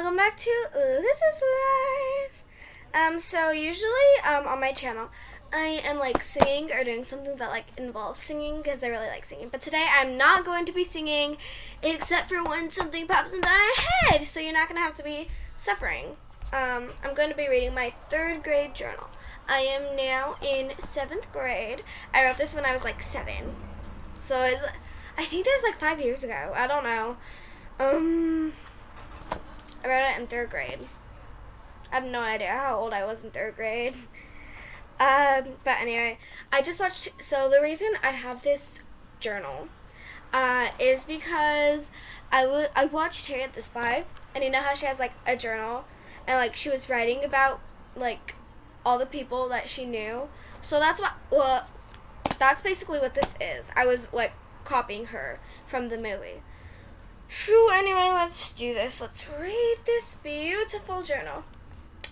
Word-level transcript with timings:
welcome 0.00 0.16
back 0.16 0.34
to 0.34 0.50
This 0.72 1.16
Is 1.18 1.42
Life. 1.42 2.42
Um, 2.94 3.18
so 3.18 3.50
usually, 3.50 3.90
um, 4.26 4.46
on 4.46 4.58
my 4.58 4.72
channel, 4.72 5.10
I 5.52 5.82
am 5.84 5.98
like 5.98 6.22
singing 6.22 6.72
or 6.72 6.82
doing 6.84 7.04
something 7.04 7.36
that 7.36 7.50
like 7.50 7.66
involves 7.76 8.18
singing 8.18 8.62
because 8.62 8.82
I 8.82 8.86
really 8.86 9.08
like 9.08 9.26
singing. 9.26 9.50
But 9.50 9.60
today 9.60 9.86
I'm 9.92 10.16
not 10.16 10.46
going 10.46 10.64
to 10.64 10.72
be 10.72 10.84
singing, 10.84 11.36
except 11.82 12.30
for 12.30 12.42
when 12.42 12.70
something 12.70 13.06
pops 13.06 13.34
into 13.34 13.46
my 13.46 13.74
head. 13.76 14.22
So 14.22 14.40
you're 14.40 14.54
not 14.54 14.68
gonna 14.68 14.80
have 14.80 14.94
to 14.94 15.04
be 15.04 15.28
suffering. 15.54 16.16
Um, 16.50 16.92
I'm 17.04 17.14
going 17.14 17.28
to 17.28 17.36
be 17.36 17.50
reading 17.50 17.74
my 17.74 17.92
third 18.08 18.42
grade 18.42 18.74
journal. 18.74 19.10
I 19.50 19.58
am 19.58 19.96
now 19.96 20.36
in 20.40 20.72
seventh 20.78 21.30
grade. 21.30 21.82
I 22.14 22.24
wrote 22.24 22.38
this 22.38 22.54
when 22.54 22.64
I 22.64 22.72
was 22.72 22.84
like 22.84 23.02
seven, 23.02 23.54
so 24.18 24.44
it's 24.44 24.64
I 25.18 25.24
think 25.24 25.44
that 25.44 25.60
was 25.62 25.70
like 25.70 25.78
five 25.78 26.00
years 26.00 26.24
ago. 26.24 26.54
I 26.54 26.66
don't 26.66 26.84
know. 26.84 27.18
Um. 27.78 28.54
I 29.82 29.88
wrote 29.88 30.10
it 30.10 30.20
in 30.20 30.26
third 30.26 30.50
grade. 30.50 30.78
I 31.90 31.96
have 31.96 32.04
no 32.04 32.20
idea 32.20 32.52
how 32.52 32.76
old 32.76 32.92
I 32.92 33.04
was 33.04 33.24
in 33.24 33.30
third 33.30 33.56
grade. 33.56 33.94
Um, 35.00 35.54
but 35.64 35.80
anyway, 35.80 36.18
I 36.52 36.60
just 36.60 36.78
watched. 36.78 37.08
So 37.22 37.48
the 37.48 37.62
reason 37.62 37.88
I 38.02 38.08
have 38.08 38.42
this 38.42 38.82
journal 39.18 39.68
uh, 40.30 40.68
is 40.78 41.06
because 41.06 41.90
I, 42.30 42.42
w- 42.42 42.66
I 42.76 42.84
watched 42.84 43.26
Harriet 43.28 43.54
the 43.54 43.62
Spy, 43.62 44.04
and 44.34 44.44
you 44.44 44.50
know 44.50 44.60
how 44.60 44.74
she 44.74 44.84
has 44.84 44.98
like 44.98 45.12
a 45.26 45.36
journal, 45.36 45.86
and 46.26 46.36
like 46.36 46.54
she 46.54 46.68
was 46.68 46.90
writing 46.90 47.24
about 47.24 47.60
like 47.96 48.34
all 48.84 48.98
the 48.98 49.06
people 49.06 49.48
that 49.48 49.70
she 49.70 49.86
knew. 49.86 50.28
So 50.60 50.78
that's 50.78 51.00
what. 51.00 51.14
Well, 51.30 51.66
that's 52.38 52.60
basically 52.60 52.98
what 52.98 53.14
this 53.14 53.34
is. 53.40 53.70
I 53.74 53.86
was 53.86 54.12
like 54.12 54.32
copying 54.66 55.06
her 55.06 55.40
from 55.66 55.88
the 55.88 55.96
movie. 55.96 56.42
True, 57.30 57.70
anyway, 57.70 58.10
let's 58.12 58.52
do 58.54 58.74
this. 58.74 59.00
Let's 59.00 59.24
read 59.30 59.76
this 59.86 60.16
beautiful 60.16 61.02
journal. 61.02 61.44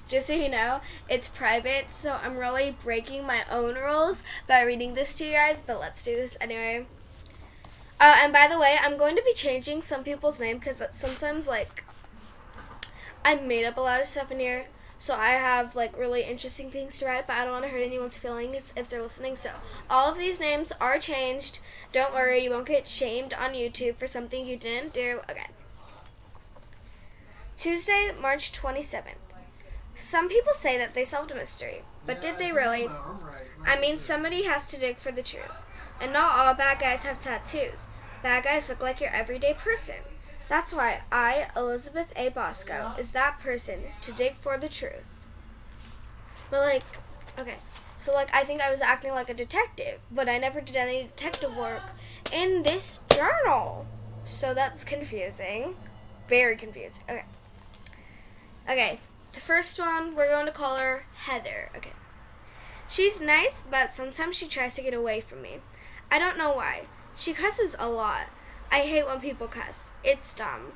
Just 0.07 0.29
so 0.29 0.33
you 0.33 0.49
know, 0.49 0.81
it's 1.09 1.27
private, 1.27 1.87
so 1.93 2.21
I'm 2.23 2.37
really 2.37 2.77
breaking 2.85 3.27
my 3.27 3.41
own 3.51 3.75
rules 3.75 4.23
by 4.47 4.63
reading 4.63 4.95
this 4.95 5.19
to 5.19 5.25
you 5.25 5.33
guys, 5.33 5.61
but 5.61 5.81
let's 5.81 6.05
do 6.05 6.15
this 6.15 6.37
anyway. 6.41 6.87
Uh, 8.01 8.15
and 8.19 8.33
by 8.33 8.47
the 8.47 8.61
way, 8.61 8.77
I'm 8.81 8.97
going 8.97 9.17
to 9.17 9.23
be 9.25 9.33
changing 9.33 9.83
some 9.83 10.05
people's 10.05 10.39
name 10.39 10.59
because 10.59 10.81
sometimes, 10.93 11.49
like, 11.49 11.83
I 13.25 13.35
made 13.35 13.67
up 13.67 13.77
a 13.77 13.81
lot 13.81 13.99
of 13.99 14.07
stuff 14.07 14.31
in 14.31 14.39
here. 14.39 14.67
So 14.99 15.15
I 15.15 15.31
have 15.31 15.77
like 15.77 15.97
really 15.97 16.23
interesting 16.23 16.71
things 16.71 16.99
to 16.99 17.07
write, 17.07 17.29
but 17.29 17.37
I 17.37 17.45
don't 17.45 17.53
want 17.53 17.65
to 17.65 17.71
hurt 17.71 17.83
anyone's 17.83 18.19
feelings 18.19 18.73
if 18.77 18.89
they're 18.89 19.03
listening. 19.03 19.37
So 19.37 19.51
all 19.89 20.11
of 20.11 20.19
these 20.19 20.41
names 20.41 20.73
are 20.81 20.99
changed. 20.99 21.61
Don't 21.93 22.13
worry, 22.13 22.43
you 22.43 22.51
won't 22.51 22.67
get 22.67 22.89
shamed 22.89 23.33
on 23.33 23.53
YouTube 23.53 23.95
for 23.97 24.09
something 24.09 24.45
you 24.45 24.57
didn't 24.57 24.93
do. 24.93 25.21
Okay. 25.31 25.47
Tuesday, 27.57 28.13
March 28.21 28.53
27th. 28.53 29.15
Some 29.95 30.29
people 30.29 30.53
say 30.53 30.79
that 30.79 30.95
they 30.95 31.05
solved 31.05 31.33
a 31.33 31.35
mystery, 31.35 31.83
but 32.07 32.21
did 32.21 32.39
they 32.39 32.53
really? 32.53 32.89
I 33.67 33.81
mean, 33.81 33.99
somebody 33.99 34.45
has 34.45 34.65
to 34.67 34.79
dig 34.79 34.99
for 34.99 35.11
the 35.11 35.23
truth. 35.23 35.51
And 36.01 36.13
not 36.13 36.39
all 36.39 36.55
bad 36.55 36.79
guys 36.79 37.03
have 37.03 37.19
tattoos. 37.19 37.89
Bad 38.23 38.45
guys 38.45 38.69
look 38.69 38.83
like 38.83 39.01
your 39.01 39.11
everyday 39.11 39.55
person. 39.55 39.97
That's 40.49 40.73
why 40.73 41.03
I, 41.13 41.49
Elizabeth 41.57 42.13
A. 42.17 42.31
Bosco, 42.31 42.93
is 42.99 43.11
that 43.13 43.39
person 43.41 43.81
to 44.01 44.13
dig 44.13 44.37
for 44.37 44.57
the 44.57 44.69
truth. 44.69 45.05
But 46.51 46.61
like, 46.61 46.83
okay, 47.39 47.57
so 47.97 48.15
like 48.15 48.35
I 48.35 48.45
think 48.45 48.63
I 48.63 48.71
was 48.71 48.81
acting 48.81 49.13
like 49.13 49.29
a 49.29 49.35
detective, 49.35 50.01
but 50.11 50.29
I 50.29 50.39
never 50.39 50.61
did 50.61 50.77
any 50.77 51.03
detective 51.03 51.55
work 51.57 51.83
in 52.33 52.63
this 52.63 53.01
journal. 53.15 53.87
So 54.25 54.55
that's 54.55 54.85
confusing. 54.85 55.77
Very 56.29 56.57
confusing. 56.57 57.05
Okay. 57.09 57.25
Okay, 58.71 59.01
the 59.33 59.41
first 59.41 59.79
one, 59.79 60.15
we're 60.15 60.29
going 60.29 60.47
to 60.47 60.53
call 60.53 60.77
her 60.77 61.05
Heather. 61.15 61.71
Okay. 61.77 61.93
She's 62.89 63.21
nice, 63.21 63.65
but 63.71 63.91
sometimes 63.91 64.37
she 64.37 64.47
tries 64.47 64.75
to 64.75 64.83
get 64.83 64.95
away 64.95 65.21
from 65.21 65.43
me. 65.43 65.59
I 66.11 66.19
don't 66.19 66.39
know 66.39 66.53
why. 66.53 66.83
She 67.17 67.33
cusses 67.33 67.77
a 67.79 67.89
lot. 67.89 68.27
I 68.71 68.81
hate 68.81 69.07
when 69.07 69.21
people 69.21 69.49
cuss. 69.49 69.93
It's 70.05 70.35
dumb. 70.35 70.73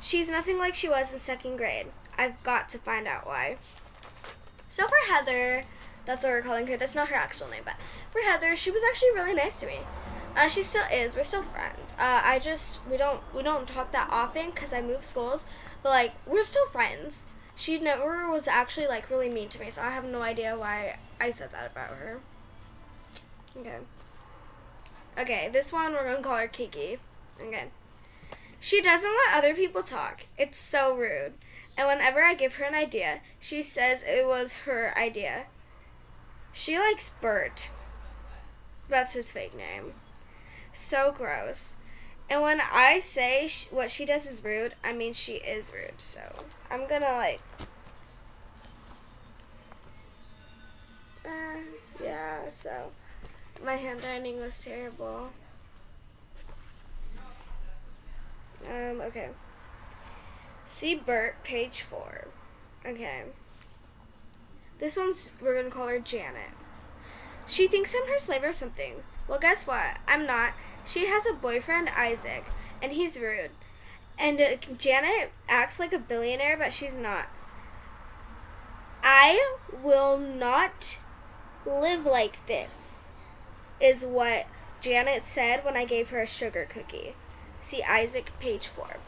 She's 0.00 0.30
nothing 0.30 0.58
like 0.58 0.74
she 0.74 0.88
was 0.88 1.12
in 1.12 1.18
second 1.18 1.56
grade. 1.56 1.86
I've 2.16 2.42
got 2.42 2.68
to 2.70 2.78
find 2.78 3.06
out 3.06 3.26
why. 3.26 3.56
So 4.68 4.86
for 4.86 5.12
Heather, 5.12 5.64
that's 6.04 6.24
what 6.24 6.30
we're 6.30 6.42
calling 6.42 6.66
her. 6.66 6.76
That's 6.76 6.94
not 6.94 7.08
her 7.08 7.16
actual 7.16 7.48
name, 7.48 7.62
but 7.64 7.76
for 8.10 8.20
Heather, 8.20 8.56
she 8.56 8.70
was 8.70 8.82
actually 8.88 9.12
really 9.12 9.34
nice 9.34 9.58
to 9.60 9.66
me. 9.66 9.78
Uh, 10.36 10.48
she 10.48 10.62
still 10.62 10.84
is. 10.92 11.14
We're 11.14 11.22
still 11.22 11.42
friends. 11.42 11.92
Uh, 11.98 12.20
I 12.24 12.40
just 12.40 12.80
we 12.90 12.96
don't 12.96 13.20
we 13.34 13.42
don't 13.42 13.68
talk 13.68 13.92
that 13.92 14.08
often 14.10 14.50
because 14.50 14.72
I 14.72 14.82
moved 14.82 15.04
schools, 15.04 15.46
but 15.82 15.90
like 15.90 16.12
we're 16.26 16.44
still 16.44 16.66
friends. 16.66 17.26
She 17.54 17.78
never 17.78 18.28
was 18.30 18.48
actually 18.48 18.88
like 18.88 19.10
really 19.10 19.28
mean 19.28 19.48
to 19.50 19.60
me, 19.60 19.70
so 19.70 19.82
I 19.82 19.90
have 19.90 20.04
no 20.04 20.22
idea 20.22 20.58
why 20.58 20.98
I 21.20 21.30
said 21.30 21.52
that 21.52 21.70
about 21.70 21.90
her. 21.90 22.20
Okay. 23.56 23.78
Okay, 25.16 25.48
this 25.52 25.72
one 25.72 25.92
we're 25.92 26.04
gonna 26.04 26.22
call 26.22 26.36
her 26.36 26.48
Kiki. 26.48 26.98
Okay. 27.40 27.64
She 28.60 28.80
doesn't 28.80 29.10
let 29.26 29.36
other 29.36 29.54
people 29.54 29.82
talk. 29.82 30.26
It's 30.38 30.58
so 30.58 30.96
rude. 30.96 31.34
And 31.76 31.88
whenever 31.88 32.22
I 32.22 32.34
give 32.34 32.56
her 32.56 32.64
an 32.64 32.74
idea, 32.74 33.20
she 33.40 33.62
says 33.62 34.02
it 34.06 34.26
was 34.26 34.60
her 34.64 34.96
idea. 34.96 35.46
She 36.52 36.78
likes 36.78 37.10
Bert. 37.20 37.70
That's 38.88 39.14
his 39.14 39.30
fake 39.30 39.56
name. 39.56 39.92
So 40.72 41.12
gross. 41.12 41.76
And 42.30 42.42
when 42.42 42.60
I 42.60 42.98
say 43.00 43.46
sh- 43.48 43.66
what 43.70 43.90
she 43.90 44.04
does 44.04 44.26
is 44.26 44.42
rude, 44.42 44.74
I 44.82 44.92
mean 44.92 45.12
she 45.12 45.34
is 45.34 45.72
rude. 45.72 46.00
So 46.00 46.20
I'm 46.70 46.86
gonna 46.88 47.12
like. 47.12 47.40
Uh, 51.24 51.58
yeah, 52.02 52.48
so 52.48 52.90
my 53.64 53.74
handwriting 53.74 54.40
was 54.40 54.64
terrible. 54.64 55.30
Um, 58.68 59.00
okay. 59.00 59.28
See 60.64 60.94
Bert, 60.94 61.42
page 61.44 61.82
four. 61.82 62.28
Okay. 62.86 63.24
This 64.78 64.96
one's, 64.96 65.32
we're 65.40 65.56
gonna 65.56 65.70
call 65.70 65.88
her 65.88 65.98
Janet. 65.98 66.50
She 67.46 67.66
thinks 67.68 67.94
I'm 67.94 68.08
her 68.08 68.18
slave 68.18 68.42
or 68.42 68.52
something. 68.52 69.02
Well, 69.28 69.38
guess 69.38 69.66
what? 69.66 69.98
I'm 70.06 70.26
not. 70.26 70.54
She 70.84 71.06
has 71.06 71.26
a 71.26 71.34
boyfriend, 71.34 71.88
Isaac, 71.90 72.44
and 72.82 72.92
he's 72.92 73.18
rude. 73.18 73.50
And 74.18 74.40
uh, 74.40 74.56
Janet 74.76 75.32
acts 75.48 75.80
like 75.80 75.92
a 75.92 75.98
billionaire, 75.98 76.56
but 76.56 76.72
she's 76.72 76.96
not. 76.96 77.26
I 79.02 79.56
will 79.82 80.18
not 80.18 80.98
live 81.66 82.04
like 82.04 82.46
this, 82.46 83.08
is 83.80 84.04
what 84.04 84.46
Janet 84.80 85.22
said 85.22 85.64
when 85.64 85.76
I 85.76 85.84
gave 85.84 86.10
her 86.10 86.20
a 86.20 86.26
sugar 86.26 86.66
cookie. 86.68 87.14
See 87.64 87.82
Isaac, 87.82 88.30
page 88.40 88.66
four. 88.66 88.98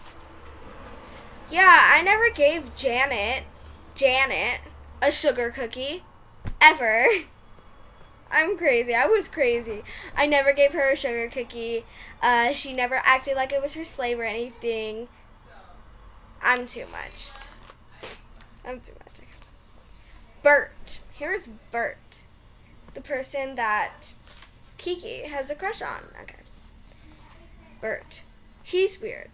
Yeah, 1.50 1.90
I 1.92 2.00
never 2.00 2.30
gave 2.30 2.74
Janet, 2.74 3.44
Janet, 3.94 4.60
a 5.02 5.10
sugar 5.10 5.50
cookie. 5.50 6.04
Ever. 6.58 7.06
I'm 8.30 8.56
crazy. 8.56 8.94
I 8.94 9.04
was 9.04 9.28
crazy. 9.28 9.84
I 10.16 10.26
never 10.26 10.54
gave 10.54 10.72
her 10.72 10.90
a 10.90 10.96
sugar 10.96 11.28
cookie. 11.28 11.84
Uh, 12.22 12.54
she 12.54 12.72
never 12.72 12.94
acted 13.04 13.36
like 13.36 13.52
it 13.52 13.60
was 13.60 13.74
her 13.74 13.84
slave 13.84 14.18
or 14.18 14.24
anything. 14.24 15.08
I'm 16.42 16.66
too 16.66 16.86
much. 16.90 17.32
I'm 18.66 18.80
too 18.80 18.94
much. 19.04 19.20
Bert. 20.42 21.00
Here's 21.12 21.46
Bert. 21.70 22.22
The 22.94 23.02
person 23.02 23.56
that 23.56 24.14
Kiki 24.78 25.24
has 25.24 25.50
a 25.50 25.54
crush 25.54 25.82
on. 25.82 26.04
Okay. 26.22 26.40
Bert. 27.82 28.22
He's 28.66 29.00
weird. 29.00 29.30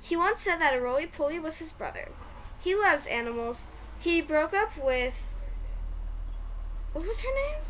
He 0.00 0.14
once 0.14 0.42
said 0.42 0.60
that 0.60 0.72
a 0.72 0.80
roly 0.80 1.08
poly 1.08 1.40
was 1.40 1.58
his 1.58 1.72
brother. 1.72 2.10
He 2.60 2.76
loves 2.76 3.08
animals. 3.08 3.66
He 3.98 4.20
broke 4.20 4.54
up 4.54 4.70
with. 4.80 5.34
What 6.92 7.04
was 7.04 7.22
her 7.22 7.34
name? 7.34 7.64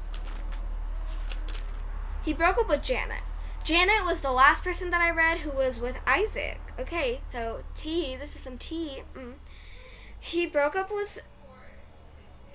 He 2.23 2.35
broke 2.35 2.59
up 2.59 2.69
with 2.69 2.83
Janet. 2.83 3.23
Janet 3.65 4.05
was 4.05 4.21
the 4.21 4.31
last 4.31 4.63
person 4.63 4.91
that 4.91 5.01
I 5.01 5.09
read 5.09 5.39
who 5.39 5.51
was 5.51 5.81
with 5.81 5.99
Isaac. 6.07 6.61
Okay, 6.79 7.23
so 7.27 7.65
T, 7.75 8.15
this 8.15 8.37
is 8.37 8.43
some 8.43 8.59
tea. 8.59 9.03
Mm. 9.15 9.37
He 10.21 10.45
broke 10.45 10.77
up 10.77 10.91
with 10.93 11.21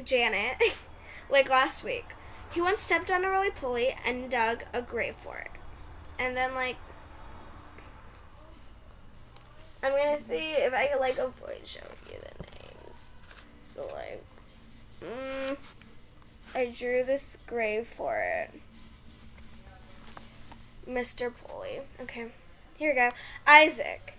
Janet 0.05 0.61
like 1.31 1.49
last 1.49 1.83
week. 1.83 2.05
He 2.51 2.61
once 2.61 2.81
stepped 2.81 3.09
on 3.09 3.25
a 3.25 3.31
roly 3.31 3.49
poly 3.49 3.95
and 4.05 4.29
dug 4.29 4.63
a 4.75 4.83
grave 4.83 5.15
for 5.15 5.37
it. 5.39 5.49
And 6.19 6.37
then, 6.37 6.53
like, 6.53 6.77
I'm 9.83 9.91
gonna 9.91 10.19
see 10.19 10.53
if 10.53 10.73
I 10.73 10.87
can 10.87 10.99
like 10.99 11.17
avoid 11.17 11.59
showing 11.65 11.85
you 12.09 12.17
the 12.19 12.43
names. 12.43 13.11
So 13.61 13.85
like, 13.93 14.23
mm, 15.03 15.57
I 16.55 16.65
drew 16.67 17.03
this 17.03 17.37
grave 17.45 17.85
for 17.85 18.17
it. 18.17 18.51
Mr. 20.87 21.31
Pulley. 21.35 21.81
Okay, 22.01 22.27
here 22.77 22.91
we 22.91 22.95
go. 22.95 23.11
Isaac. 23.45 24.13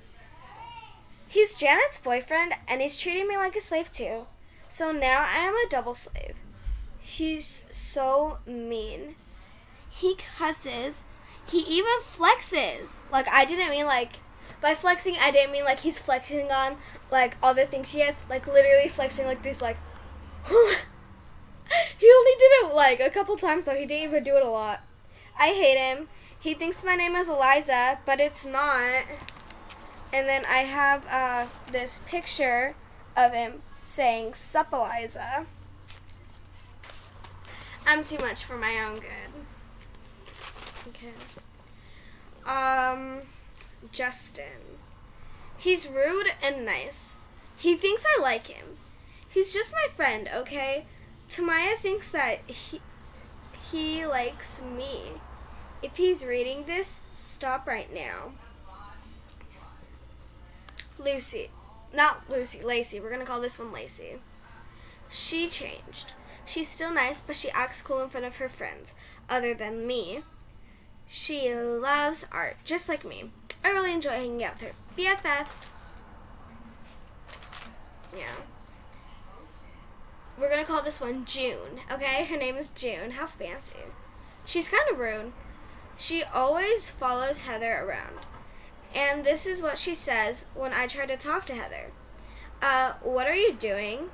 He's 1.26 1.54
Janet's 1.56 1.98
boyfriend, 1.98 2.52
and 2.68 2.80
he's 2.80 2.96
treating 2.96 3.26
me 3.26 3.36
like 3.36 3.56
a 3.56 3.60
slave 3.60 3.90
too. 3.90 4.26
So 4.68 4.92
now 4.92 5.26
I 5.26 5.38
am 5.38 5.54
a 5.54 5.68
double 5.68 5.94
slave. 5.94 6.36
He's 7.00 7.64
so 7.70 8.38
mean. 8.46 9.14
He 9.90 10.16
cusses. 10.36 11.04
He 11.48 11.60
even 11.60 12.00
flexes. 12.02 12.96
Like 13.10 13.26
I 13.32 13.44
didn't 13.44 13.70
mean 13.70 13.86
like 13.86 14.16
by 14.64 14.74
flexing 14.74 15.16
I 15.20 15.30
didn't 15.30 15.52
mean 15.52 15.64
like 15.64 15.80
he's 15.80 15.98
flexing 15.98 16.50
on 16.50 16.76
like 17.10 17.36
all 17.42 17.52
the 17.52 17.66
things 17.66 17.92
he 17.92 18.00
has, 18.00 18.16
like 18.30 18.46
literally 18.46 18.88
flexing 18.88 19.26
like 19.26 19.42
this 19.42 19.60
like 19.60 19.76
he 20.48 20.52
only 22.10 22.32
did 22.38 22.50
it 22.62 22.74
like 22.74 22.98
a 22.98 23.10
couple 23.10 23.36
times 23.36 23.64
though. 23.64 23.74
He 23.74 23.84
didn't 23.84 24.04
even 24.04 24.24
do 24.24 24.36
it 24.36 24.42
a 24.42 24.48
lot. 24.48 24.80
I 25.38 25.48
hate 25.48 25.76
him. 25.76 26.08
He 26.40 26.54
thinks 26.54 26.82
my 26.82 26.96
name 26.96 27.14
is 27.14 27.28
Eliza, 27.28 27.98
but 28.06 28.20
it's 28.20 28.46
not. 28.46 29.04
And 30.14 30.26
then 30.26 30.46
I 30.46 30.60
have 30.60 31.06
uh, 31.08 31.46
this 31.70 32.00
picture 32.06 32.74
of 33.14 33.34
him 33.34 33.60
saying 33.82 34.32
Sup 34.32 34.72
Eliza. 34.72 35.44
I'm 37.86 38.02
too 38.02 38.16
much 38.16 38.44
for 38.44 38.56
my 38.56 38.82
own 38.82 38.94
good. 38.94 39.34
Okay. 40.88 41.12
Um, 42.46 43.20
Justin. 43.92 44.78
He's 45.56 45.86
rude 45.86 46.32
and 46.42 46.64
nice. 46.64 47.16
He 47.56 47.76
thinks 47.76 48.04
I 48.04 48.20
like 48.20 48.48
him. 48.48 48.76
He's 49.28 49.52
just 49.52 49.72
my 49.72 49.88
friend, 49.94 50.28
okay? 50.34 50.84
Tamaya 51.28 51.76
thinks 51.76 52.10
that 52.10 52.40
he 52.46 52.80
he 53.70 54.06
likes 54.06 54.60
me. 54.60 55.20
If 55.82 55.96
he's 55.96 56.24
reading 56.24 56.64
this, 56.64 57.00
stop 57.14 57.66
right 57.66 57.92
now. 57.92 58.32
Lucy. 60.98 61.50
Not 61.92 62.28
Lucy, 62.28 62.62
Lacey. 62.62 63.00
We're 63.00 63.10
gonna 63.10 63.24
call 63.24 63.40
this 63.40 63.58
one 63.58 63.72
Lacey. 63.72 64.18
She 65.08 65.48
changed. 65.48 66.12
She's 66.46 66.68
still 66.68 66.92
nice, 66.92 67.20
but 67.20 67.36
she 67.36 67.50
acts 67.50 67.82
cool 67.82 68.02
in 68.02 68.10
front 68.10 68.26
of 68.26 68.36
her 68.36 68.48
friends, 68.48 68.94
other 69.28 69.54
than 69.54 69.86
me. 69.86 70.22
She 71.08 71.54
loves 71.54 72.26
art, 72.32 72.56
just 72.64 72.88
like 72.88 73.04
me. 73.04 73.30
I 73.64 73.70
really 73.70 73.92
enjoy 73.92 74.10
hanging 74.10 74.44
out 74.44 74.60
with 74.60 74.70
her. 74.70 74.74
BFFs. 74.96 75.72
Yeah. 78.16 78.26
We're 80.38 80.50
gonna 80.50 80.64
call 80.64 80.82
this 80.82 81.00
one 81.00 81.24
June, 81.24 81.80
okay? 81.90 82.24
Her 82.24 82.36
name 82.36 82.56
is 82.56 82.70
June. 82.70 83.12
How 83.12 83.26
fancy. 83.26 83.76
She's 84.44 84.68
kind 84.68 84.84
of 84.90 84.98
rude. 84.98 85.32
She 85.96 86.22
always 86.22 86.90
follows 86.90 87.42
Heather 87.42 87.84
around. 87.84 88.26
And 88.94 89.24
this 89.24 89.46
is 89.46 89.62
what 89.62 89.78
she 89.78 89.94
says 89.94 90.46
when 90.54 90.72
I 90.72 90.86
try 90.86 91.06
to 91.06 91.16
talk 91.16 91.46
to 91.46 91.54
Heather. 91.54 91.92
Uh, 92.60 92.94
what 93.02 93.26
are 93.26 93.34
you 93.34 93.52
doing? 93.52 94.10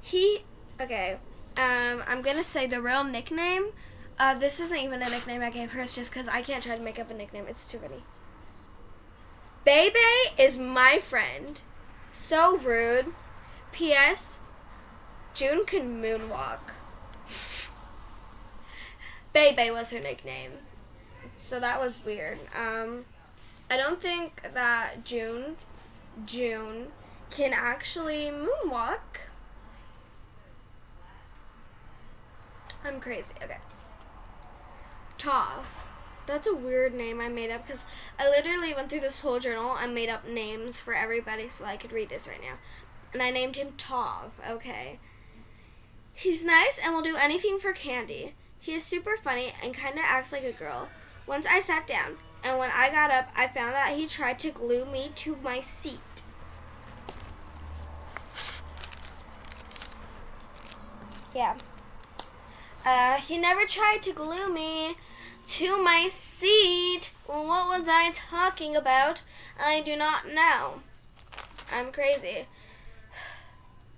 He, 0.00 0.44
okay, 0.80 1.18
um, 1.56 2.02
I'm 2.06 2.22
gonna 2.22 2.42
say 2.42 2.66
the 2.66 2.80
real 2.80 3.04
nickname. 3.04 3.72
Uh, 4.18 4.34
this 4.34 4.58
isn't 4.58 4.78
even 4.78 5.00
a 5.00 5.08
nickname 5.08 5.42
I 5.42 5.50
gave 5.50 5.72
her, 5.72 5.80
it's 5.82 5.94
just 5.94 6.10
because 6.10 6.26
I 6.26 6.42
can't 6.42 6.62
try 6.62 6.76
to 6.76 6.82
make 6.82 6.98
up 6.98 7.10
a 7.10 7.14
nickname. 7.14 7.44
It's 7.48 7.70
too 7.70 7.78
funny. 7.78 8.02
Bebe 9.64 9.98
is 10.36 10.58
my 10.58 10.98
friend. 10.98 11.62
So 12.10 12.56
rude. 12.58 13.12
P.S. 13.70 14.40
June 15.34 15.64
can 15.64 16.02
moonwalk. 16.02 16.72
Bebe 19.32 19.70
was 19.70 19.92
her 19.92 20.00
nickname. 20.00 20.52
So 21.38 21.60
that 21.60 21.78
was 21.78 22.04
weird. 22.04 22.38
Um, 22.56 23.04
I 23.70 23.76
don't 23.76 24.00
think 24.00 24.42
that 24.52 25.04
June, 25.04 25.56
June, 26.26 26.88
can 27.30 27.52
actually 27.54 28.32
moonwalk. 28.32 29.28
I'm 32.84 33.00
crazy. 33.00 33.34
Okay. 33.42 33.58
Tav. 35.18 35.84
That's 36.26 36.46
a 36.46 36.54
weird 36.54 36.94
name 36.94 37.20
I 37.20 37.28
made 37.28 37.50
up 37.50 37.66
because 37.66 37.84
I 38.18 38.28
literally 38.28 38.74
went 38.74 38.90
through 38.90 39.00
this 39.00 39.20
whole 39.20 39.38
journal 39.38 39.76
and 39.76 39.94
made 39.94 40.08
up 40.08 40.26
names 40.26 40.78
for 40.78 40.94
everybody 40.94 41.48
so 41.48 41.64
I 41.64 41.76
could 41.76 41.92
read 41.92 42.10
this 42.10 42.28
right 42.28 42.40
now. 42.40 42.58
And 43.12 43.22
I 43.22 43.30
named 43.30 43.56
him 43.56 43.72
Tov. 43.78 44.30
Okay. 44.48 44.98
He's 46.12 46.44
nice 46.44 46.78
and 46.78 46.94
will 46.94 47.02
do 47.02 47.16
anything 47.16 47.58
for 47.58 47.72
candy. 47.72 48.34
He 48.58 48.74
is 48.74 48.84
super 48.84 49.16
funny 49.16 49.52
and 49.62 49.72
kind 49.72 49.94
of 49.94 50.04
acts 50.04 50.32
like 50.32 50.44
a 50.44 50.52
girl. 50.52 50.88
Once 51.26 51.46
I 51.46 51.60
sat 51.60 51.86
down, 51.86 52.16
and 52.42 52.58
when 52.58 52.70
I 52.74 52.90
got 52.90 53.10
up, 53.10 53.30
I 53.36 53.46
found 53.46 53.74
that 53.74 53.96
he 53.96 54.06
tried 54.06 54.38
to 54.40 54.50
glue 54.50 54.84
me 54.84 55.10
to 55.16 55.36
my 55.42 55.60
seat. 55.60 56.22
Yeah. 61.34 61.56
Uh, 62.84 63.16
he 63.16 63.38
never 63.38 63.64
tried 63.64 64.02
to 64.02 64.12
glue 64.12 64.52
me 64.52 64.96
to 65.48 65.82
my 65.82 66.08
seat. 66.08 67.12
What 67.26 67.78
was 67.78 67.88
I 67.88 68.10
talking 68.12 68.76
about? 68.76 69.22
I 69.58 69.80
do 69.80 69.96
not 69.96 70.28
know. 70.32 70.82
I'm 71.72 71.92
crazy. 71.92 72.46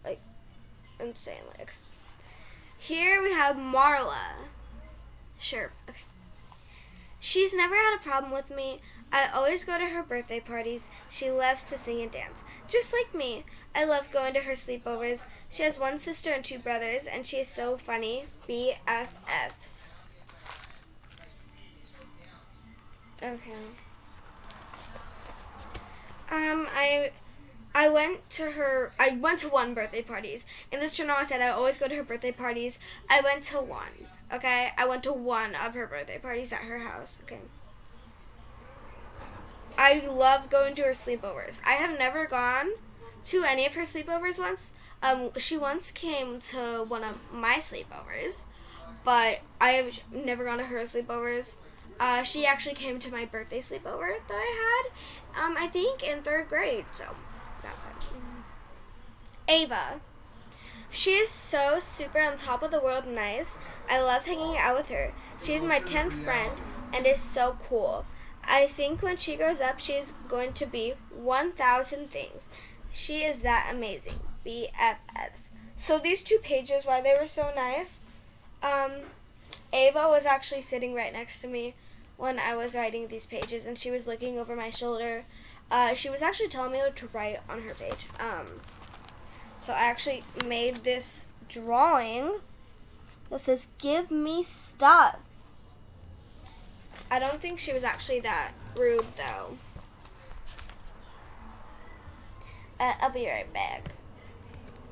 Like, 0.03 0.21
insane. 0.99 1.43
Like, 1.59 1.75
here 2.79 3.23
we 3.23 3.33
have 3.33 3.57
Marla. 3.57 4.47
Sure. 5.39 5.73
Okay. 5.89 6.05
She's 7.19 7.55
never 7.55 7.75
had 7.75 7.97
a 7.97 8.03
problem 8.03 8.33
with 8.33 8.51
me. 8.51 8.79
I 9.13 9.29
always 9.29 9.65
go 9.65 9.77
to 9.77 9.87
her 9.87 10.03
birthday 10.03 10.41
parties. 10.41 10.89
She 11.11 11.31
loves 11.31 11.65
to 11.65 11.77
sing 11.77 12.01
and 12.01 12.11
dance, 12.11 12.45
just 12.67 12.95
like 12.95 13.15
me. 13.15 13.45
I 13.75 13.85
love 13.85 14.11
going 14.11 14.33
to 14.35 14.41
her 14.41 14.53
sleepovers. 14.53 15.27
She 15.51 15.65
has 15.65 15.79
one 15.79 15.99
sister 15.99 16.33
and 16.33 16.45
two 16.45 16.59
brothers, 16.59 17.07
and 17.07 17.27
she 17.27 17.37
is 17.39 17.49
so 17.49 17.77
funny. 17.77 18.25
BFFs. 18.49 20.00
Okay. 23.23 23.53
Um, 26.31 26.67
I 26.75 27.11
I 27.75 27.89
went 27.89 28.29
to 28.31 28.53
her. 28.53 28.93
I 28.99 29.11
went 29.11 29.41
to 29.41 29.49
one 29.49 29.75
birthday 29.75 30.03
parties. 30.03 30.47
In 30.73 30.81
this 30.81 30.99
I 30.99 31.23
said 31.23 31.41
I 31.41 31.49
always 31.49 31.79
go 31.79 31.89
to 31.89 31.95
her 31.97 32.03
birthday 32.03 32.33
parties. 32.33 32.79
I 33.09 33.21
went 33.21 33.43
to 33.45 33.61
one. 33.61 34.09
Okay, 34.33 34.71
I 34.79 34.87
went 34.87 35.03
to 35.05 35.13
one 35.13 35.55
of 35.55 35.75
her 35.75 35.87
birthday 35.87 36.19
parties 36.19 36.53
at 36.53 36.61
her 36.61 36.79
house. 36.79 37.19
Okay. 37.25 37.41
I 39.77 40.07
love 40.07 40.51
going 40.51 40.75
to 40.77 40.83
her 40.83 40.91
sleepovers. 40.91 41.61
I 41.67 41.73
have 41.73 41.99
never 41.99 42.27
gone 42.27 42.73
to 43.25 43.45
any 43.45 43.67
of 43.67 43.75
her 43.75 43.83
sleepovers 43.83 44.39
once. 44.39 44.73
Um, 45.03 45.31
she 45.37 45.57
once 45.57 45.91
came 45.91 46.39
to 46.41 46.85
one 46.87 47.03
of 47.03 47.19
my 47.33 47.57
sleepovers, 47.57 48.45
but 49.05 49.41
I 49.61 49.71
have 49.73 50.01
never 50.13 50.45
gone 50.45 50.59
to 50.59 50.65
her 50.65 50.81
sleepovers. 50.83 51.57
Uh, 52.01 52.23
she 52.23 52.47
actually 52.47 52.75
came 52.75 52.99
to 52.99 53.13
my 53.13 53.27
birthday 53.27 53.61
sleepover 53.61 54.15
that 54.27 54.31
I 54.31 54.89
had, 55.37 55.45
um, 55.45 55.55
I 55.59 55.67
think 55.67 56.03
in 56.03 56.23
third 56.23 56.49
grade. 56.49 56.87
So 56.93 57.05
that's 57.63 57.85
it. 57.85 57.91
Ava. 59.47 60.01
She 60.89 61.13
is 61.13 61.29
so 61.29 61.79
super 61.79 62.19
on 62.19 62.37
top 62.37 62.63
of 62.63 62.71
the 62.71 62.81
world 62.81 63.07
nice. 63.07 63.59
I 63.89 64.01
love 64.01 64.25
hanging 64.25 64.57
out 64.57 64.77
with 64.77 64.89
her. 64.89 65.13
She's 65.41 65.63
my 65.63 65.79
10th 65.79 66.13
friend 66.13 66.61
and 66.93 67.07
is 67.07 67.21
so 67.21 67.57
cool. 67.63 68.07
I 68.43 68.67
think 68.67 69.03
when 69.03 69.19
she 69.19 69.37
grows 69.37 69.61
up, 69.61 69.79
she's 69.79 70.15
going 70.27 70.55
to 70.55 70.67
be 70.67 70.95
1,000 71.15 72.11
things. 72.11 72.49
She 72.91 73.19
is 73.19 73.43
that 73.43 73.71
amazing. 73.73 74.21
BFFs. 74.45 75.49
So 75.77 75.99
these 75.99 76.23
two 76.23 76.39
pages, 76.39 76.87
why 76.87 77.03
they 77.03 77.15
were 77.21 77.29
so 77.29 77.53
nice, 77.55 78.01
um, 78.63 78.93
Ava 79.73 80.09
was 80.09 80.27
actually 80.27 80.63
sitting 80.63 80.95
right 80.95 81.13
next 81.13 81.41
to 81.43 81.49
me 81.49 81.75
when 82.21 82.39
I 82.39 82.55
was 82.55 82.75
writing 82.75 83.09
these 83.09 83.25
pages, 83.25 83.67
and 83.67 83.79
she 83.79 83.91
was 83.91 84.07
looking 84.07 84.39
over 84.39 84.55
my 84.55 84.69
shoulder. 84.69 85.25
Uh, 85.71 85.95
she 85.95 86.11
was 86.11 86.21
actually 86.21 86.49
telling 86.49 86.73
me 86.73 86.79
what 86.79 86.95
to 86.97 87.09
write 87.15 87.39
on 87.49 87.63
her 87.63 87.73
page. 87.73 88.07
Um, 88.21 88.61
so 89.59 89.73
I 89.73 89.85
actually 89.85 90.23
made 90.45 90.77
this 90.77 91.25
drawing 91.49 92.41
that 93.31 93.41
says, 93.41 93.69
Give 93.79 94.11
me 94.11 94.43
stuff. 94.43 95.19
I 97.11 97.19
don't 97.19 97.41
think 97.41 97.59
she 97.59 97.73
was 97.73 97.85
actually 97.85 98.21
that 98.21 98.53
rude 98.77 99.07
though. 99.17 99.57
Uh, 102.79 102.95
I'll 103.01 103.11
be 103.11 103.27
right 103.27 103.51
back. 103.53 103.93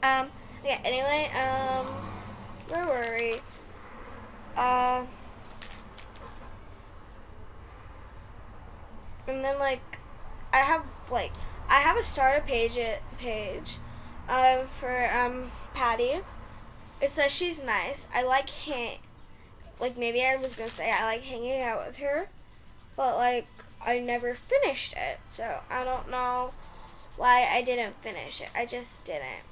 Um, 0.03 0.31
yeah, 0.65 0.81
anyway, 0.85 1.31
um, 1.35 1.87
where 2.69 2.87
were 2.87 3.17
we? 3.19 3.41
Uh, 4.57 5.05
and 9.29 9.45
then 9.45 9.59
like, 9.59 9.99
I 10.53 10.59
have 10.59 10.87
like, 11.11 11.33
I 11.69 11.81
have 11.81 11.97
a 11.97 12.03
starter 12.03 12.43
page 12.45 12.79
page 13.19 13.77
um, 14.29 14.67
for 14.67 15.11
um, 15.15 15.51
Patty. 15.75 16.21
It 17.01 17.11
says 17.11 17.31
she's 17.31 17.63
nice. 17.63 18.09
I 18.13 18.23
like 18.23 18.51
hang, 18.51 18.99
like 19.79 19.97
maybe 19.97 20.25
I 20.25 20.37
was 20.37 20.55
gonna 20.55 20.71
say 20.71 20.91
I 20.91 21.05
like 21.05 21.23
hanging 21.23 21.63
out 21.63 21.87
with 21.87 21.99
her, 21.99 22.29
but 22.97 23.17
like 23.17 23.47
I 23.85 23.99
never 23.99 24.35
finished 24.35 24.95
it. 24.95 25.21
So 25.27 25.61
I 25.71 25.85
don't 25.85 26.11
know 26.11 26.53
why 27.17 27.49
I 27.51 27.63
didn't 27.63 27.97
finish 27.97 28.41
it. 28.41 28.49
I 28.57 28.65
just 28.65 29.05
didn't. 29.05 29.45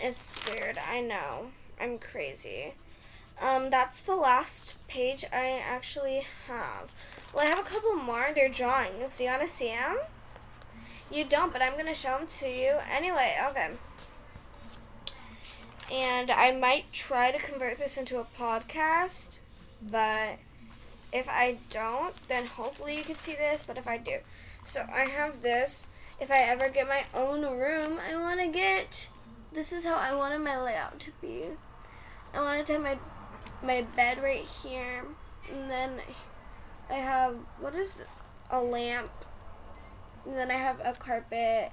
It's 0.00 0.34
weird. 0.50 0.78
I 0.78 1.00
know. 1.00 1.52
I'm 1.80 1.98
crazy. 1.98 2.74
Um, 3.40 3.70
that's 3.70 4.00
the 4.00 4.16
last 4.16 4.76
page 4.88 5.24
I 5.32 5.60
actually 5.64 6.26
have. 6.46 6.92
Well, 7.34 7.44
I 7.44 7.48
have 7.48 7.58
a 7.58 7.62
couple 7.62 7.94
more. 7.94 8.30
They're 8.34 8.48
drawings. 8.48 9.18
Do 9.18 9.24
you 9.24 9.30
want 9.30 9.42
to 9.42 9.48
see 9.48 9.68
them? 9.68 9.98
You 11.10 11.24
don't, 11.24 11.52
but 11.52 11.62
I'm 11.62 11.72
going 11.72 11.86
to 11.86 11.94
show 11.94 12.16
them 12.18 12.26
to 12.26 12.48
you. 12.48 12.78
Anyway, 12.90 13.36
okay. 13.50 13.70
And 15.92 16.30
I 16.30 16.52
might 16.52 16.92
try 16.92 17.30
to 17.32 17.38
convert 17.38 17.78
this 17.78 17.98
into 17.98 18.18
a 18.18 18.24
podcast, 18.24 19.40
but 19.82 20.38
if 21.12 21.28
I 21.28 21.58
don't, 21.68 22.14
then 22.28 22.46
hopefully 22.46 22.96
you 22.96 23.02
can 23.02 23.18
see 23.20 23.34
this, 23.34 23.62
but 23.62 23.76
if 23.76 23.86
I 23.86 23.98
do. 23.98 24.18
So 24.64 24.86
I 24.92 25.00
have 25.00 25.42
this. 25.42 25.88
If 26.20 26.30
I 26.30 26.38
ever 26.38 26.68
get 26.68 26.88
my 26.88 27.04
own 27.14 27.42
room, 27.42 27.98
I 28.08 28.16
want 28.16 28.40
to 28.40 28.46
get, 28.46 29.08
this 29.52 29.72
is 29.72 29.84
how 29.84 29.96
I 29.96 30.14
wanted 30.14 30.38
my 30.38 30.58
layout 30.58 30.98
to 31.00 31.10
be. 31.20 31.44
I 32.32 32.40
wanted 32.40 32.64
to 32.66 32.72
have 32.74 32.82
my, 32.82 32.98
my 33.62 33.82
bed 33.96 34.22
right 34.22 34.44
here, 34.44 35.04
and 35.50 35.70
then 35.70 36.00
I 36.90 36.94
have, 36.94 37.34
what 37.60 37.74
is 37.74 37.94
this? 37.94 38.08
a 38.52 38.60
lamp, 38.60 39.10
and 40.26 40.36
then 40.36 40.50
I 40.50 40.54
have 40.54 40.78
a 40.84 40.92
carpet, 40.92 41.72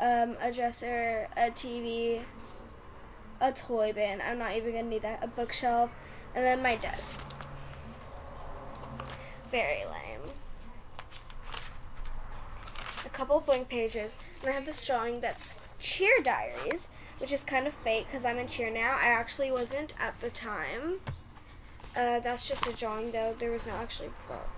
um, 0.00 0.36
a 0.42 0.52
dresser, 0.52 1.28
a 1.36 1.50
TV, 1.50 2.20
a 3.40 3.52
toy 3.52 3.92
bin. 3.92 4.20
I'm 4.20 4.38
not 4.38 4.56
even 4.56 4.72
gonna 4.72 4.88
need 4.88 5.02
that. 5.02 5.22
A 5.22 5.28
bookshelf, 5.28 5.90
and 6.34 6.44
then 6.44 6.62
my 6.62 6.74
desk. 6.74 7.20
Very 9.52 9.84
lame. 9.84 10.32
A 13.06 13.08
couple 13.10 13.38
blank 13.38 13.68
pages, 13.68 14.18
and 14.40 14.50
I 14.50 14.52
have 14.54 14.66
this 14.66 14.84
drawing 14.84 15.20
that's 15.20 15.56
cheer 15.78 16.20
diaries, 16.22 16.88
which 17.18 17.32
is 17.32 17.44
kind 17.44 17.66
of 17.66 17.74
fake 17.74 18.06
because 18.06 18.24
I'm 18.24 18.38
in 18.38 18.46
cheer 18.46 18.70
now. 18.70 18.96
I 18.98 19.06
actually 19.08 19.50
wasn't 19.50 19.94
at 20.00 20.20
the 20.20 20.30
time. 20.30 21.00
Uh, 21.96 22.20
that's 22.20 22.48
just 22.48 22.66
a 22.66 22.72
drawing 22.72 23.12
though. 23.12 23.34
There 23.38 23.50
was 23.50 23.66
no 23.66 23.74
actually 23.74 24.10
book. 24.28 24.48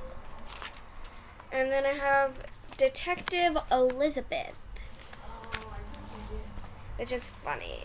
And 1.52 1.70
then 1.70 1.84
I 1.84 1.92
have 1.92 2.44
Detective 2.76 3.56
Elizabeth, 3.70 4.58
which 6.96 7.12
is 7.12 7.30
funny. 7.30 7.80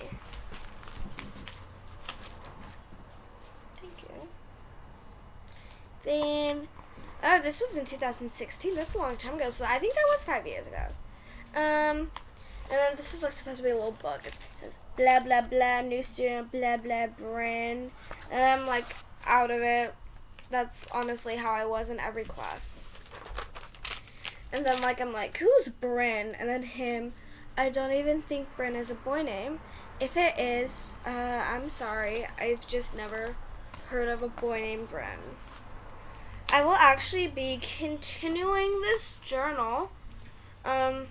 Thank 3.75 3.93
you. 4.03 4.27
Then, 6.03 6.67
oh, 7.23 7.39
this 7.41 7.61
was 7.61 7.77
in 7.77 7.85
2016. 7.85 8.75
That's 8.75 8.95
a 8.95 8.97
long 8.97 9.15
time 9.17 9.35
ago. 9.35 9.49
So 9.49 9.65
I 9.65 9.77
think 9.79 9.93
that 9.93 10.05
was 10.09 10.23
five 10.23 10.45
years 10.47 10.65
ago. 10.65 10.87
Um, 11.55 12.11
and 12.71 12.79
then 12.79 12.93
this 12.95 13.13
is 13.13 13.21
like 13.21 13.33
supposed 13.33 13.57
to 13.57 13.63
be 13.65 13.69
a 13.69 13.75
little 13.75 13.91
book. 13.91 14.21
It 14.25 14.33
says 14.53 14.77
blah 14.95 15.19
blah 15.19 15.41
blah 15.41 15.81
new 15.81 16.01
student 16.01 16.51
blah 16.51 16.77
blah 16.77 17.07
brand, 17.07 17.91
and 18.31 18.61
I'm 18.61 18.65
like 18.65 18.85
out 19.25 19.51
of 19.51 19.61
it. 19.61 19.93
That's 20.49 20.87
honestly 20.91 21.35
how 21.35 21.51
I 21.51 21.65
was 21.65 21.89
in 21.89 21.99
every 21.99 22.23
class. 22.23 22.73
And 24.53 24.65
then 24.65 24.81
like 24.81 24.99
I'm 25.01 25.13
like, 25.13 25.37
who's 25.37 25.69
Bryn? 25.69 26.35
And 26.39 26.49
then 26.49 26.63
him. 26.63 27.13
I 27.57 27.69
don't 27.69 27.91
even 27.91 28.21
think 28.21 28.47
Bryn 28.55 28.75
is 28.75 28.89
a 28.89 28.95
boy 28.95 29.21
name. 29.23 29.59
If 29.99 30.17
it 30.17 30.39
is, 30.39 30.93
uh, 31.05 31.09
I'm 31.09 31.69
sorry. 31.69 32.25
I've 32.39 32.65
just 32.67 32.95
never 32.95 33.35
heard 33.87 34.07
of 34.07 34.23
a 34.23 34.29
boy 34.29 34.61
named 34.61 34.89
Bryn. 34.89 35.19
I 36.49 36.63
will 36.63 36.73
actually 36.73 37.27
be 37.27 37.59
continuing 37.61 38.81
this 38.81 39.17
journal, 39.23 39.91
um, 40.65 41.07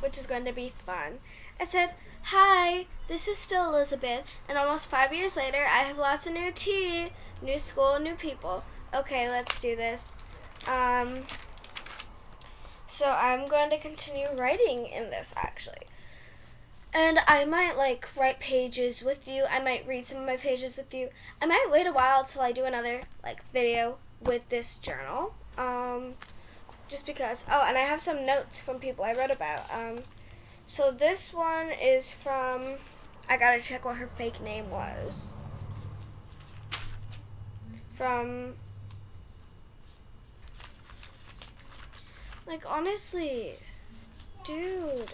which 0.00 0.18
is 0.18 0.26
going 0.26 0.44
to 0.44 0.52
be 0.52 0.72
fun. 0.84 1.18
I 1.60 1.64
said, 1.64 1.94
Hi, 2.24 2.86
this 3.06 3.26
is 3.28 3.38
still 3.38 3.70
Elizabeth, 3.70 4.24
and 4.48 4.58
almost 4.58 4.88
five 4.88 5.12
years 5.14 5.36
later, 5.36 5.64
I 5.64 5.84
have 5.84 5.96
lots 5.96 6.26
of 6.26 6.34
new 6.34 6.50
tea, 6.52 7.08
new 7.40 7.58
school, 7.58 7.98
new 7.98 8.14
people. 8.14 8.64
Okay, 8.94 9.28
let's 9.28 9.60
do 9.60 9.76
this. 9.76 10.18
Um, 10.66 11.24
so 12.86 13.10
I'm 13.10 13.46
going 13.46 13.70
to 13.70 13.78
continue 13.78 14.26
writing 14.36 14.86
in 14.86 15.10
this 15.10 15.32
actually. 15.36 15.86
And 16.92 17.18
I 17.26 17.44
might 17.44 17.76
like 17.76 18.08
write 18.18 18.40
pages 18.40 19.02
with 19.02 19.28
you. 19.28 19.44
I 19.50 19.60
might 19.60 19.86
read 19.86 20.06
some 20.06 20.20
of 20.20 20.26
my 20.26 20.36
pages 20.36 20.76
with 20.76 20.92
you. 20.94 21.10
I 21.40 21.46
might 21.46 21.68
wait 21.70 21.86
a 21.86 21.92
while 21.92 22.24
till 22.24 22.42
I 22.42 22.50
do 22.50 22.64
another 22.64 23.02
like 23.22 23.40
video 23.52 23.98
with 24.20 24.48
this 24.48 24.78
journal. 24.78 25.34
Um, 25.58 26.14
just 26.88 27.06
because. 27.06 27.44
Oh, 27.50 27.64
and 27.66 27.76
I 27.76 27.82
have 27.82 28.00
some 28.00 28.24
notes 28.26 28.60
from 28.60 28.78
people 28.78 29.04
I 29.04 29.12
wrote 29.12 29.30
about. 29.30 29.62
Um, 29.72 30.00
so 30.66 30.90
this 30.90 31.32
one 31.32 31.70
is 31.70 32.10
from. 32.10 32.76
I 33.28 33.36
gotta 33.36 33.62
check 33.62 33.84
what 33.84 33.96
her 33.96 34.08
fake 34.16 34.40
name 34.40 34.70
was. 34.70 35.34
From 37.90 38.54
Like, 42.48 42.64
honestly, 42.66 43.56
dude. 44.42 45.12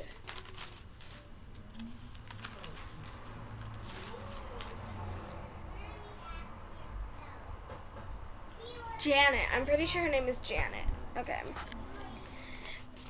Janet. 9.01 9.41
I'm 9.53 9.67
pretty 9.67 9.85
sure 9.85 10.03
her 10.03 10.09
name 10.09 10.29
is 10.29 10.39
Janet. 10.39 10.94
Okay. 11.17 11.41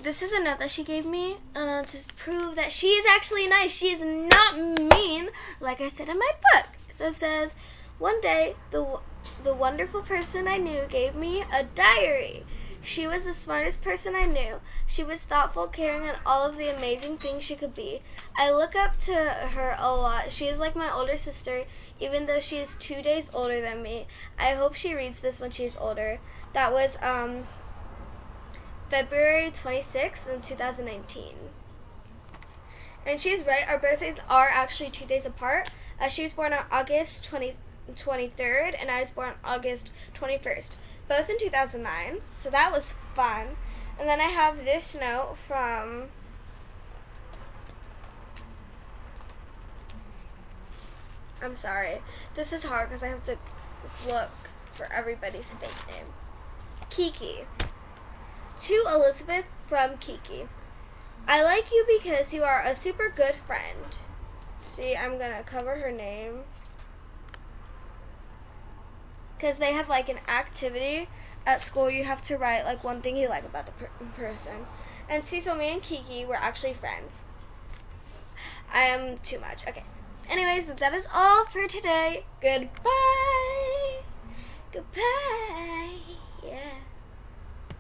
This 0.03 0.21
is 0.21 0.33
a 0.33 0.43
note 0.43 0.59
that 0.59 0.71
she 0.71 0.85
gave 0.85 1.07
me 1.07 1.37
uh, 1.55 1.83
to 1.83 2.13
prove 2.15 2.57
that 2.57 2.73
she 2.73 2.89
is 2.89 3.07
actually 3.07 3.47
nice. 3.47 3.75
She 3.75 3.91
is 3.91 4.05
not 4.05 4.59
mean, 4.59 5.31
like 5.61 5.81
I 5.81 5.89
said 5.89 6.09
in 6.09 6.19
my 6.19 6.31
book. 6.53 6.67
So 6.91 7.07
it 7.07 7.15
says, 7.15 7.55
one 7.99 8.21
day, 8.21 8.57
the, 8.71 8.99
the 9.43 9.55
wonderful 9.55 10.03
person 10.03 10.47
I 10.47 10.59
knew 10.59 10.83
gave 10.89 11.15
me 11.15 11.45
a 11.53 11.65
diary. 11.65 12.45
She 12.83 13.07
was 13.07 13.25
the 13.25 13.33
smartest 13.33 13.83
person 13.83 14.15
I 14.15 14.27
knew. 14.27 14.61
She 14.87 15.03
was 15.03 15.23
thoughtful, 15.23 15.69
caring, 15.69 16.07
and 16.07 16.19
all 16.27 16.47
of 16.47 16.59
the 16.59 16.69
amazing 16.69 17.17
things 17.17 17.43
she 17.43 17.57
could 17.57 17.75
be. 17.75 18.03
I 18.37 18.51
look 18.51 18.77
up 18.77 18.99
to 18.99 19.15
her 19.15 19.75
a 19.79 19.95
lot. 19.95 20.31
She 20.31 20.49
is 20.49 20.59
like 20.59 20.77
my 20.77 20.93
older 20.93 21.17
sister, 21.17 21.63
even 21.99 22.27
though 22.27 22.41
she 22.41 22.59
is 22.59 22.75
two 22.75 23.01
days 23.01 23.31
older 23.33 23.63
than 23.63 23.83
me. 23.83 24.07
I 24.39 24.51
hope 24.51 24.75
she 24.75 24.95
reads 24.95 25.21
this 25.21 25.41
when 25.41 25.51
she's 25.51 25.77
older. 25.77 26.19
That 26.53 26.73
was 26.73 26.99
um, 27.03 27.45
February 28.89 29.51
26th 29.51 30.33
in 30.33 30.41
2019. 30.41 31.35
And 33.07 33.21
she's 33.21 33.45
right, 33.45 33.69
our 33.69 33.79
birthdays 33.79 34.21
are 34.29 34.49
actually 34.49 34.91
two 34.91 35.07
days 35.07 35.27
apart. 35.27 35.69
Uh, 36.01 36.09
she 36.09 36.23
was 36.23 36.33
born 36.33 36.53
on 36.53 36.65
August 36.71 37.25
20, 37.25 37.55
23rd, 37.93 38.75
and 38.81 38.91
I 38.91 39.01
was 39.01 39.11
born 39.11 39.29
on 39.29 39.35
August 39.45 39.93
21st 40.15 40.77
both 41.09 41.29
in 41.29 41.39
2009. 41.39 42.21
So 42.33 42.51
that 42.51 42.73
was 42.73 42.95
fun. 43.15 43.57
And 43.99 44.09
then 44.09 44.21
I 44.21 44.25
have 44.25 44.65
this 44.65 44.95
note 44.95 45.37
from 45.37 46.09
I'm 51.43 51.55
sorry. 51.55 52.01
This 52.35 52.53
is 52.53 52.65
hard 52.65 52.89
because 52.89 53.03
I 53.03 53.09
have 53.09 53.23
to 53.25 53.37
look 54.07 54.31
for 54.73 54.91
everybody's 54.91 55.53
fake 55.55 55.87
name. 55.89 56.07
Kiki. 56.89 57.45
To 58.61 58.85
Elizabeth 58.89 59.47
from 59.67 59.99
Kiki. 59.99 60.47
I 61.27 61.43
like 61.43 61.73
you 61.73 61.85
because 61.87 62.33
you 62.33 62.43
are 62.45 62.63
a 62.63 62.75
super 62.75 63.13
good 63.15 63.35
friend. 63.35 63.99
See, 64.63 64.97
I'm 64.97 65.19
going 65.19 65.37
to 65.37 65.43
cover 65.43 65.77
her 65.77 65.93
name 65.93 66.45
because 69.37 69.59
they 69.59 69.73
have 69.73 69.89
like 69.89 70.09
an 70.09 70.19
activity 70.29 71.09
at 71.47 71.61
school. 71.61 71.91
You 71.91 72.05
have 72.05 72.23
to 72.23 72.37
write 72.37 72.65
like 72.65 72.83
one 72.83 73.03
thing 73.03 73.17
you 73.17 73.29
like 73.29 73.45
about 73.45 73.67
the 73.67 73.73
per- 73.73 73.91
person. 74.17 74.67
And 75.09 75.25
see, 75.25 75.41
so 75.41 75.55
me 75.55 75.71
and 75.71 75.83
Kiki 75.83 76.25
were 76.25 76.37
actually 76.37 76.73
friends. 76.73 77.25
I 78.73 78.85
am 78.85 79.19
too 79.19 79.39
much. 79.39 79.67
Okay. 79.67 79.85
Anyways, 80.31 80.73
that 80.73 80.95
is 80.95 81.07
all 81.15 81.45
for 81.47 81.67
today. 81.67 82.25
Goodbye. 82.41 84.01
Goodbye. 84.73 85.84